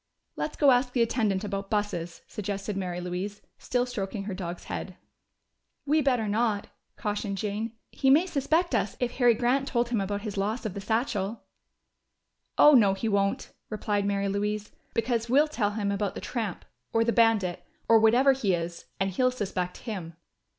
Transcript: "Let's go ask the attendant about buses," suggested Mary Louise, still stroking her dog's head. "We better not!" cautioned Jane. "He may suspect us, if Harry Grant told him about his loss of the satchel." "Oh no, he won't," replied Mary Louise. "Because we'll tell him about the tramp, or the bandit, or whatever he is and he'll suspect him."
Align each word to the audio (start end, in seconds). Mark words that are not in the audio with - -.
"Let's 0.35 0.57
go 0.57 0.71
ask 0.71 0.93
the 0.93 1.03
attendant 1.03 1.43
about 1.43 1.69
buses," 1.69 2.23
suggested 2.27 2.75
Mary 2.75 2.99
Louise, 2.99 3.43
still 3.59 3.85
stroking 3.85 4.23
her 4.23 4.33
dog's 4.33 4.63
head. 4.63 4.95
"We 5.85 6.01
better 6.01 6.27
not!" 6.27 6.69
cautioned 6.95 7.37
Jane. 7.37 7.73
"He 7.91 8.09
may 8.09 8.25
suspect 8.25 8.73
us, 8.73 8.97
if 8.99 9.11
Harry 9.17 9.35
Grant 9.35 9.67
told 9.67 9.89
him 9.89 10.01
about 10.01 10.21
his 10.21 10.37
loss 10.37 10.65
of 10.65 10.73
the 10.73 10.81
satchel." 10.81 11.43
"Oh 12.57 12.71
no, 12.73 12.95
he 12.95 13.07
won't," 13.07 13.51
replied 13.69 14.07
Mary 14.07 14.27
Louise. 14.27 14.71
"Because 14.95 15.29
we'll 15.29 15.47
tell 15.47 15.69
him 15.73 15.91
about 15.91 16.15
the 16.15 16.19
tramp, 16.19 16.65
or 16.91 17.03
the 17.03 17.13
bandit, 17.13 17.63
or 17.87 17.99
whatever 17.99 18.31
he 18.31 18.55
is 18.55 18.85
and 18.99 19.11
he'll 19.11 19.29
suspect 19.29 19.85
him." 19.85 20.15